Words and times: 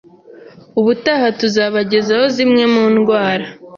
Ubutaha 0.79 1.27
tuzabagezaho 1.39 2.25
zimwe 2.35 2.63
mu 2.73 2.83
ndwara 2.93 3.45